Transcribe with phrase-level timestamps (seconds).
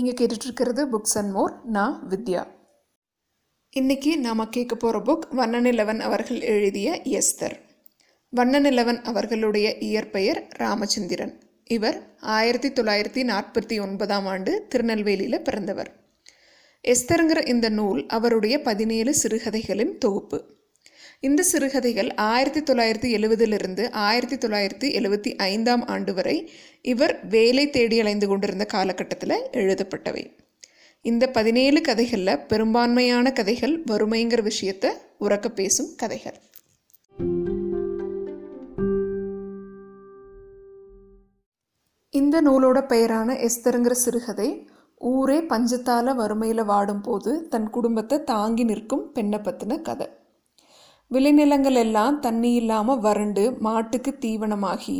[0.00, 2.46] நீங்கள் கேட்டுட்ருக்கிறது books and more நான் வித்யா.
[3.70, 7.60] இன்னைக்கு நாம் கேட்க போகிற புக் வண்ணனிலவன் அவர்கள் எழுதிய எஸ்தர்
[8.36, 11.40] வண்ணனிலவன் அவர்களுடைய இயற்பெயர் ராமச்சந்திரன்.
[11.64, 15.96] இவர் ஆயிரத்தி தொள்ளாயிரத்தி நாற்பத்தி ஒன்பதாம் ஆண்டு திருநெல்வேலியில் பிறந்தவர்.
[16.88, 20.55] எஸ்தருங்கிற இந்த நூல் அவருடைய பதினேழு சிறுகதைகளின் தொகுப்பு.
[21.26, 26.50] இந்த சிறுகதைகள் ஆயிரத்தி தொள்ளாயிரத்தி எழுவதிலிருந்து ஆயிரத்தி தொள்ளாயிரத்தி எழுவத்தி ஐந்தாம் ஆண்டு வரை
[26.82, 30.22] இவர் வேலை தேடி அலைந்து கொண்டிருந்த காலகட்டத்தில் எழுதப்பட்டவை.
[31.02, 36.36] இந்த பதினேழு கதைகளில் பெரும்பான்மையான கதைகள் வறுமைங்கிற விஷயத்தை உறக்க பேசும் கதைகள்.
[42.10, 44.68] இந்த நூலோட பெயரான எஸ்தருங்கிற சிறுகதை
[45.14, 50.08] ஊரே பஞ்சத்தால வறுமையில் வாடும்போது தன் குடும்பத்தை தாங்கி நிற்கும் பெண்ணை பற்றின கதை.
[51.10, 54.96] விளைநிலங்கள் எல்லாம் தண்ணி இல்லாமல் வறண்டு மாட்டுக்கு தீவனமாகி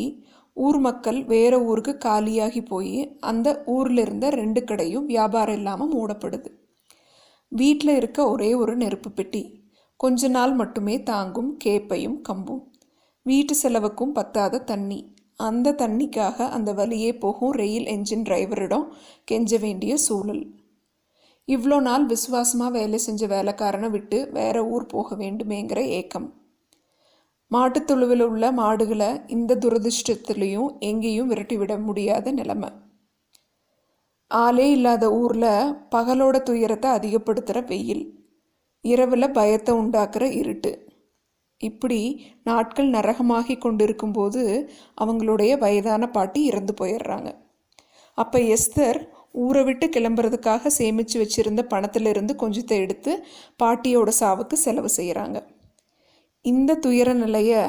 [0.57, 6.51] ஊர் மக்கள் வேற ஊருக்கு காலியாகி போய் அந்த ஊரில் இருந்த ரெண்டு கடையும் வியாபாரம் இல்லாமல் மூடப்படுது.
[7.53, 9.43] வீட்டில் இருக்க ஒரே ஒரு நெருப்பு பெட்டி.
[9.97, 12.63] கொஞ்ச நாள் மட்டுமே தாங்கும் கேப்பையும் கம்பும்.
[13.23, 15.01] வீட்டு செலவுக்கும் பத்தாத தண்ணி.
[15.41, 18.87] அந்த தண்ணிக்காக அந்த வழியே போகும் ரயில் என்ஜின் டிரைவரிடம்
[19.25, 20.45] கெஞ்ச வேண்டிய சூழல்.
[21.49, 26.27] இவ்வளோ நாள் விசுவாசமாக வேலை செஞ்ச வேலைக்காரனை விட்டு வேற ஊர் போக வேண்டுமேங்கிற ஏக்கம்.
[27.51, 32.71] மாட்டுத்துழுவில் உள்ள மாடுகளை இந்த துரதிருஷ்டத்துலேயும் எங்கேயும் விரட்டி விட முடியாத நிலைமை.
[34.31, 38.05] ஆளே இல்லாத ஊரில் பகலோட துயரத்தை அதிகப்படுத்துகிற வெயில்.
[38.85, 40.73] இரவில் பயத்தை உண்டாக்குற இருட்டு.
[41.61, 42.01] இப்படி
[42.43, 44.43] நாட்கள் நரகமாகி கொண்டிருக்கும்போது
[45.01, 47.29] அவங்களுடைய வயதான பாட்டி இறந்து போயிடுறாங்க.
[48.19, 48.99] அப்போ எஸ்தர்
[49.37, 53.13] ஊரை விட்டு கிளம்புறதுக்காக சேமித்து வச்சுருந்த பணத்திலிருந்து கொஞ்சத்தை எடுத்து
[53.63, 55.39] பாட்டியோட சாவுக்கு செலவு செய்கிறாங்க
[56.45, 57.63] இந்த துயர நிலையை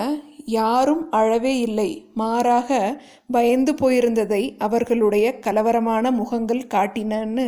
[0.46, 1.90] யாரும் அழவே இல்லை.
[2.14, 2.70] மாறாக
[3.32, 7.48] பயந்து போயிருந்ததை அவர்களுடைய கலவரமான முகங்கள் காட்டினன்னு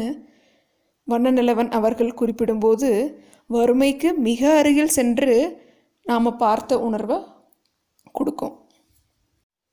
[1.08, 2.90] வண்ணநிலவன் அவர்கள் குறிப்பிடும்போது
[3.48, 5.36] வறுமைக்கு மிக அருகில் சென்று
[6.06, 7.18] நாம் பார்த்த உணர்வை
[8.12, 8.56] கொடுக்கும்.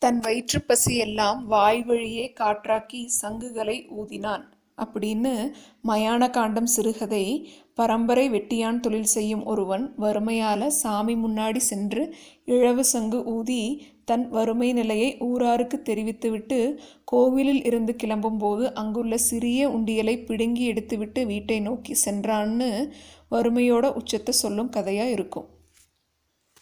[0.06, 4.43] தன் வயிற்றுப்பசி பசியெல்லாம் வாய் வழியே காற்றாக்கி சங்குகளை ஊதினான்.
[4.78, 5.53] அப்படின்னு
[5.89, 13.87] மயான காண்டம் சிறுகதை பரம்பரை வெட்டியான் தொழில் செய்யும் ஒருவன் வறுமையால் சாமி முன்னாடி சென்று இழவு சங்கு ஊதி
[14.05, 21.97] தன் வறுமை நிலையை ஊராருக்கு தெரிவித்துவிட்டு கோவிலில் இருந்து கிளம்பும்போது அங்குள்ள சிறிய உண்டியலை பிடுங்கி எடுத்துவிட்டு வீட்டை நோக்கி
[22.05, 22.91] சென்றான்னு
[23.31, 25.49] வறுமையோட உச்சத்தை சொல்லும் கதையாக இருக்கும்.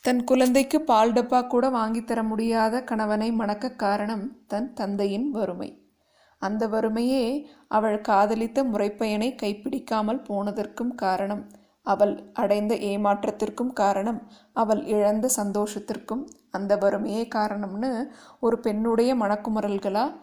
[0.04, 5.92] தன் குழந்தைக்கு பால் டப்பா கூட வாங்கித்தர முடியாத கணவனை மணக்க காரணம் தன் தந்தையின் வறுமை.
[6.38, 11.50] அந்த வறுமையே அவள் காதலித்த முறைப்பயனை கைப்பிடிக்காமல் போனதற்கும் காரணம்
[11.82, 18.06] அவள் அடைந்த ஏமாற்றத்திற்கும் காரணம் அவள் இழந்த சந்தோஷத்திற்கும் அந்த வறுமையே காரணம்னு
[18.40, 20.20] ஒரு பெண்ணுடைய மணக்குமுறல்களாக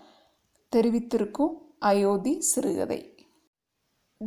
[0.76, 3.11] தெரிவித்திருக்கும் அயோத்தி சிறுகதை.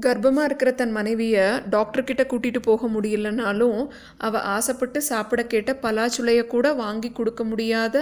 [0.00, 3.80] கர்ப்பமாக இருக்கிற தன் மனைவியை டாக்டர்கிட்ட கூட்டிகிட்டு போக முடியலனாலும்
[4.18, 7.96] அவள் ஆசைப்பட்டு சாப்பிட கேட்ட பலாச்சுளையை கூட வாங்கி கொடுக்க முடியாத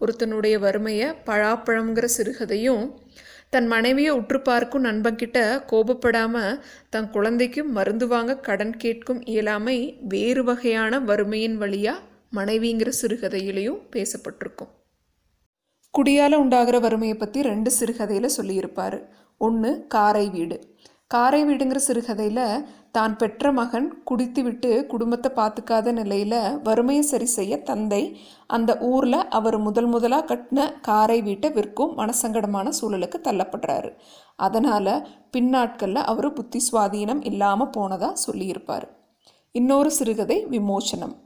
[0.00, 2.84] ஒருத்தனுடைய வறுமையை பழாப்பழம்ங்கிற சிறுகதையும்
[3.50, 5.38] தன் மனைவியை உற்று பார்க்கும் நண்பன்கிட்ட
[5.70, 6.58] கோபப்படாமல்
[6.90, 9.78] தன் குழந்தைக்கு மருந்து வாங்க கடன் கேட்கும் இயலாமை
[10.08, 12.04] வேறு வகையான வறுமையின் வழியாக
[12.36, 14.72] மனைவிங்கிற சிறுகதையிலையும் பேசப்பட்டிருக்கும்.
[15.94, 18.98] குடியால் உண்டாகிற வறுமையை பற்றி ரெண்டு சிறுகதையில் சொல்லியிருப்பார்.
[19.40, 20.56] ஒன்று காரை வீடு.
[21.10, 22.64] காரை வீடுங்கிற சிறுகதையில்
[22.96, 28.00] தான் பெற்ற மகன் குடித்துவிட்டு குடும்பத்தை பார்த்துக்காத நிலையில் வறுமையை சரி செய்ய தந்தை
[28.46, 33.90] அந்த ஊரில் அவர் முதல் முதலாக கட்டின காரை வீட்டை விற்கும் மனசங்கடமான சூழலுக்கு தள்ளப்படுறாரு.
[34.46, 34.92] அதனால்
[35.30, 38.86] பின்னாட்களில் அவர் புத்தி சுவாதீனம் இல்லாமல் போனதாக சொல்லியிருப்பார்.
[39.54, 41.16] இன்னொரு சிறுகதை விமோச்சனம்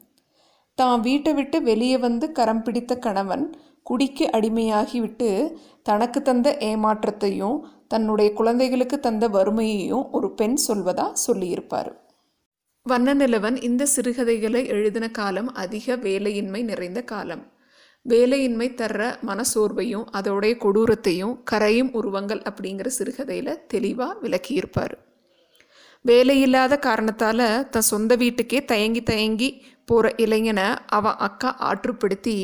[0.79, 3.45] தான் வீட்டை விட்டு வெளியே வந்து கரம் பிடித்த கணவன்
[3.83, 11.91] குடிக்கு அடிமையாகிவிட்டு தனக்கு தந்த ஏமாற்றத்தையும் தன்னுடைய குழந்தைகளுக்கு தந்த வறுமையையும் ஒரு பெண் சொல்வதா சொல்லியிருப்பார்.
[12.87, 17.53] வண்ணநிலவன் இந்த சிறுகதைகளை எழுதின காலம் அதிக வேலையின்மை நிறைந்த காலம்.
[18.09, 24.95] வேலையின்மை தர்ற மனசோர்வையும் அதோடைய கொடூரத்தையும் கரையும் உருவங்கள் அப்படிங்கிற சிறுகதையில் தெளிவாக விளக்கியிருப்பார்.
[26.05, 32.37] வேலையில்லாத காரணத்தால் தன் சொந்த வீட்டுக்கே தயங்கி தயங்கி போகிற இளைஞனை அவன் அக்கா ஆற்றுப்படுத்தி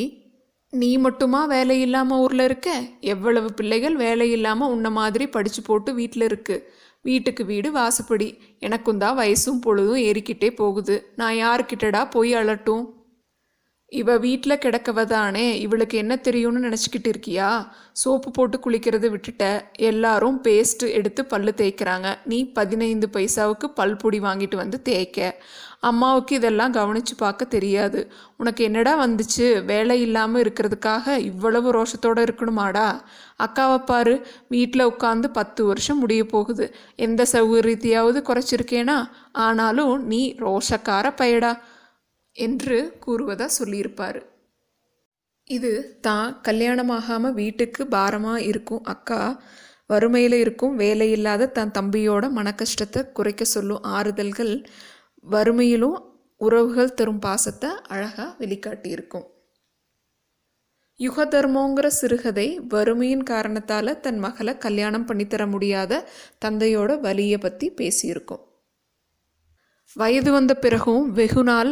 [0.72, 2.70] நீ மட்டுமா வேலை இல்லாமல் ஊரில் இருக்க?
[3.00, 6.56] எவ்வளவு பிள்ளைகள் வேலை இல்லாமல் உன்ன மாதிரி படித்து போட்டு வீட்டில் இருக்கு.
[7.02, 8.28] வீட்டுக்கு வீடு வாசப்படி.
[8.58, 11.12] எனக்கும் தான் வயசும் பொழுதும் ஏறிக்கிட்டே போகுது.
[11.16, 12.84] நான் யாருக்கிட்டடா போய் அழட்டும்
[13.92, 17.66] இவ வீட்டில் கிடக்கவ தானே இவளுக்கு என்ன தெரியும்னு நினச்சிக்கிட்டு இருக்கியா?
[17.92, 19.60] சோப்பு போட்டு குளிக்கிறது விட்டுட்ட.
[19.76, 22.16] எல்லாரும் பேஸ்ட்டு எடுத்து பல்லு தேய்க்கிறாங்க.
[22.24, 25.42] நீ பதினைந்து பைசாவுக்கு பல் பொடி வாங்கிட்டு வந்து தேய்க்க.
[25.82, 28.10] அம்மாவுக்கு இதெல்லாம் கவனித்து பார்க்க தெரியாது.
[28.36, 29.64] உனக்கு என்னடா வந்துச்சு?
[29.64, 32.88] வேலை இல்லாமல் இருக்கிறதுக்காக இவ்வளவு ரோஷத்தோடு இருக்கணுமாடா?
[33.38, 34.14] அக்காவை பாரு
[34.48, 36.66] வீட்டில் உட்காந்து பத்து வருஷம் முடிய போகுது.
[36.96, 38.98] எந்த சௌகரியத்தையாவது குறைச்சிருக்கேனா?
[39.32, 41.52] ஆனாலும் நீ ரோஷக்கார பயடா
[42.36, 44.20] என்று கூறுவதா சொல்லியிருப்பார்.
[45.50, 49.22] இது தான் கல்யாணமாகாமல் வீட்டுக்கு பாரமாக இருக்கும் அக்கா.
[49.86, 54.52] வறுமையில் இருக்கும் வேலையில்லாத தன் தம்பியோட மனக்கஷ்டத்தை குறைக்க சொல்லும் ஆறுதல்கள்
[55.28, 55.98] வறுமையிலும்
[56.40, 59.26] உறவுகள் தரும் பாசத்தை அழகாக வெளிக்காட்டியிருக்கும்.
[61.00, 66.00] யுகதர்மோங்கிற சிறுகதை வறுமையின் காரணத்தால் தன் மகளை கல்யாணம் பண்ணித்தர முடியாத
[66.44, 68.42] தந்தையோட வலியை பற்றி பேசியிருக்கும்.
[69.96, 71.70] வயது வந்த பிறகும் வெகு நாள்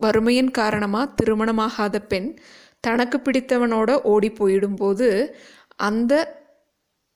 [0.00, 2.30] வறுமையின் காரணமாக திருமணமாகாத பெண்
[2.80, 5.08] தனக்கு பிடித்தவனோட ஓடி போயிடும்போது
[5.80, 6.12] அந்த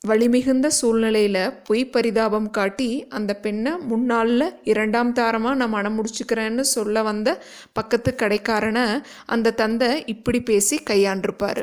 [0.07, 7.29] வலிமிகுந்த சூழ்நிலையில் பொய் பரிதாபம் காட்டி அந்த பெண்ணை முன்னாளில் இரண்டாம் தாரமாக நான் மனம் முடிச்சுக்கிறேன்னு சொல்ல வந்த
[7.73, 8.85] பக்கத்து கடைக்காரனை
[9.27, 11.63] அந்த தந்தை இப்படி பேசி கையாண்டிருப்பார்.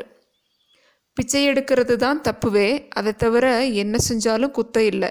[1.16, 2.68] பிச்சை எடுக்கிறது தான் தப்புவே
[2.98, 3.46] அதை தவிர
[3.82, 5.10] என்ன செஞ்சாலும் குத்த இல்லை.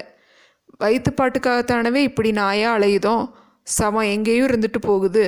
[0.80, 3.24] வயிற்றுப்பாட்டுக்காகத்தானவே இப்படி நாயாக அலையுதோம்?
[3.66, 5.24] சமம் எங்கேயும் இருந்துட்டு போகுது.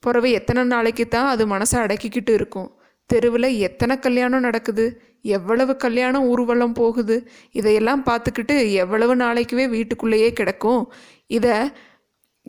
[0.00, 2.70] பிறவை எத்தனை நாளைக்கு தான் அது மனசை அடக்கிக்கிட்டு இருக்கும்.
[3.06, 5.02] தெருவில் எத்தனை கல்யாணம் நடக்குது?
[5.22, 7.28] எவ்வளவு கல்யாணம் ஊர்வலம் போகுது?
[7.52, 10.92] இதையெல்லாம் பார்த்துக்கிட்டு எவ்வளவு நாளைக்குவே வீட்டுக்குள்ளேயே கிடக்கும்?
[11.26, 11.72] இதை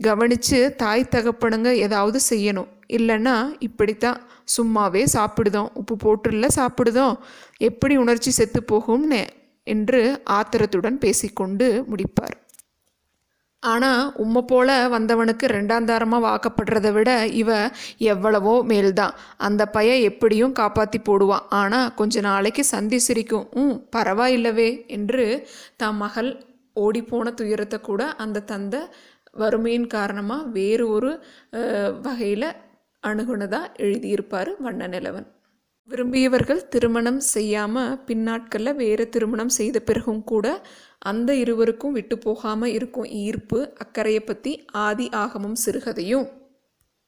[0.02, 2.68] கவனித்து தாய் தகப்பனுங்க ஏதாவது செய்யணும்.
[2.88, 4.20] இல்லைன்னா இப்படித்தான்.
[4.58, 5.68] சும்மாவே சாப்பிடுதோம்.
[5.74, 7.16] உப்பு போட்டுல சாப்பிடுதோம்.
[7.56, 9.26] எப்படி உணர்ச்சி செத்து போகும்னு
[9.64, 12.45] என்று ஆத்திரத்துடன் பேசிக்கொண்டு முடிப்பார்.
[13.72, 17.10] ஆனால் உம்மை போல வந்தவனுக்கு ரெண்டாந்தாரமாக வாக்கப்படுறதை விட
[17.40, 17.50] இவ
[18.12, 19.14] எவ்வளவோ மேல்தான்.
[19.46, 21.46] அந்த பைய எப்படியும் காப்பாற்றி போடுவான்.
[21.60, 23.46] ஆனால் கொஞ்ச நாளைக்கு சந்தி சிரிக்கும்.
[23.62, 25.26] ம் பரவாயில்லவே என்று
[25.82, 26.30] தம் மகள்
[26.76, 28.82] ஓடிப்போன துயரத்தை கூட அந்த தந்தை
[29.42, 31.12] வறுமையின் காரணமாக வேறு ஒரு
[32.06, 32.48] வகையில்
[33.02, 35.26] அணுகுனதாக எழுதியிருப்பார் வண்ண நிலவன்.
[35.88, 40.46] விரும்பியவர்கள் திருமணம் செய்யாமல் பின்னாட்களில் வேறு திருமணம் செய்த பிறகும் கூட
[40.98, 44.52] அந்த இருவருக்கும் விட்டு போகாமல் இருக்கும் ஈர்ப்பு அக்கறையை பற்றி
[44.86, 46.26] ஆதி ஆகமும் சிறுகதையும்.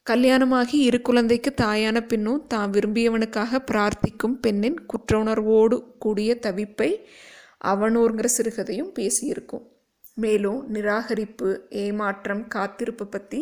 [0.06, 6.90] கல்யாணமாகி இரு குழந்தைக்கு தாயான பின்னும் தான் விரும்பியவனுக்காக பிரார்த்திக்கும் பெண்ணின் குற்ற உணர்வோடு கூடிய தவிப்பை
[7.64, 9.64] அவனூர்ங்கிற சிறுகதையும் பேசியிருக்கும்.
[10.16, 11.50] மேலும் நிராகரிப்பு
[11.82, 13.40] ஏமாற்றம் காத்திருப்பு பற்றி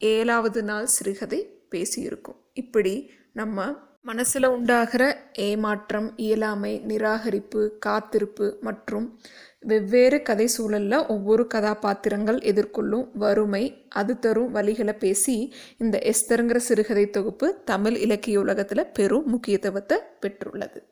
[0.00, 1.40] ஏழாவது நாள் சிறுகதை
[1.70, 2.38] பேசியிருக்கும்.
[2.54, 2.94] இப்படி
[3.32, 3.58] நம்ம
[4.04, 5.02] மனசில் உண்டாகிற
[5.32, 9.20] ஏமாற்றம் இயலாமை நிராகரிப்பு காத்திருப்பு மற்றும்
[9.60, 17.62] வெவ்வேறு கதை சூழலில் ஒவ்வொரு கதாபாத்திரங்கள் எதிர்கொள்ளும் வறுமை அது தரும் வழிகளை பேசி இந்த எஸ்தருங்கிற சிறுகதை தொகுப்பு
[17.64, 20.82] தமிழ் இலக்கிய உலகத்தில் பெரும் முக்கியத்துவத்தை பெற்றுள்ளது.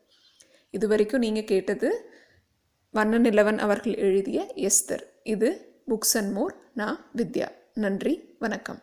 [0.71, 1.91] இது வரைக்கும் நீங்கள் கேட்டது
[2.91, 5.05] வண்ண நிலவன் அவர்கள் எழுதிய எஸ்தர்.
[5.23, 5.51] இது
[5.89, 7.49] புக்ஸ் அண்ட் மோர் நான் வித்யா.
[7.75, 8.81] நன்றி வணக்கம்.